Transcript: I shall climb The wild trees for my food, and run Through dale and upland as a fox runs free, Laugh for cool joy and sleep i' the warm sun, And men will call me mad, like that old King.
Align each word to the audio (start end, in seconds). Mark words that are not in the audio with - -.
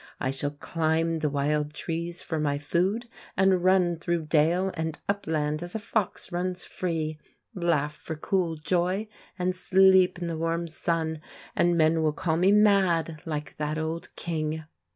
I 0.19 0.31
shall 0.31 0.49
climb 0.49 1.19
The 1.19 1.29
wild 1.29 1.75
trees 1.75 2.23
for 2.23 2.39
my 2.39 2.57
food, 2.57 3.07
and 3.37 3.63
run 3.63 3.99
Through 3.99 4.23
dale 4.25 4.71
and 4.73 4.99
upland 5.07 5.61
as 5.61 5.75
a 5.75 5.77
fox 5.79 6.31
runs 6.31 6.65
free, 6.65 7.19
Laugh 7.53 7.93
for 7.97 8.15
cool 8.15 8.55
joy 8.55 9.07
and 9.37 9.55
sleep 9.55 10.17
i' 10.19 10.25
the 10.25 10.39
warm 10.39 10.67
sun, 10.67 11.21
And 11.55 11.77
men 11.77 12.01
will 12.01 12.13
call 12.13 12.37
me 12.37 12.51
mad, 12.51 13.21
like 13.27 13.57
that 13.57 13.77
old 13.77 14.09
King. 14.15 14.63